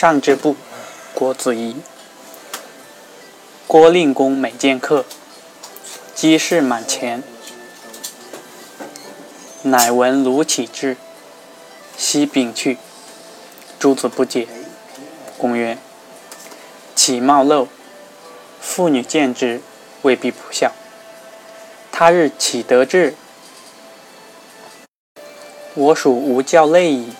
[0.00, 0.54] 上之部，
[1.12, 1.74] 郭子仪。
[3.66, 5.04] 郭令公每见客，
[6.14, 7.24] 积事满前，
[9.62, 10.96] 乃闻卢杞之，
[11.96, 12.78] 悉禀去。
[13.80, 14.46] 诸子不解。
[15.36, 15.76] 公曰
[16.94, 17.66] ：“岂貌陋，
[18.60, 19.60] 妇女见之，
[20.02, 20.70] 未必不孝。
[21.90, 23.16] 他日杞得志，
[25.74, 27.14] 我属无教类矣。”